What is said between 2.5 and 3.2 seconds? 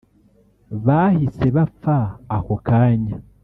kanya